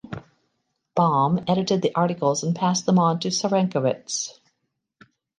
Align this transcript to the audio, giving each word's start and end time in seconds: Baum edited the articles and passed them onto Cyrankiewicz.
Baum 0.95 1.43
edited 1.47 1.83
the 1.83 1.93
articles 1.93 2.41
and 2.41 2.55
passed 2.55 2.87
them 2.87 2.97
onto 2.97 3.29
Cyrankiewicz. 3.29 4.31